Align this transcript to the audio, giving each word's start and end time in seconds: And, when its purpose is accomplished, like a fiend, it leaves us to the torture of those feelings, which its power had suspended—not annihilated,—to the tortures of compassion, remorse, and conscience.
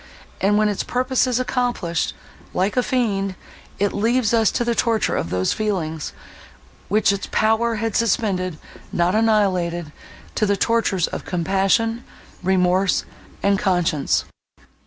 And, 0.41 0.57
when 0.57 0.67
its 0.67 0.81
purpose 0.83 1.27
is 1.27 1.39
accomplished, 1.39 2.15
like 2.55 2.75
a 2.75 2.81
fiend, 2.81 3.35
it 3.77 3.93
leaves 3.93 4.33
us 4.33 4.49
to 4.53 4.65
the 4.65 4.73
torture 4.73 5.15
of 5.15 5.29
those 5.29 5.53
feelings, 5.53 6.11
which 6.89 7.11
its 7.11 7.29
power 7.31 7.75
had 7.75 7.95
suspended—not 7.95 9.13
annihilated,—to 9.13 10.45
the 10.47 10.57
tortures 10.57 11.05
of 11.05 11.23
compassion, 11.25 12.03
remorse, 12.41 13.05
and 13.43 13.59
conscience. 13.59 14.25